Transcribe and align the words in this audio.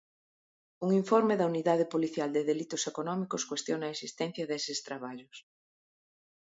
Un 0.85 0.89
informe 1.01 1.33
da 1.37 1.49
Unidade 1.53 1.85
policial 1.93 2.29
de 2.33 2.47
delitos 2.51 2.83
económicos 2.91 3.45
cuestiona 3.49 3.83
a 3.87 3.93
existencia 3.95 4.43
deses 4.51 4.79
traballos. 4.87 5.35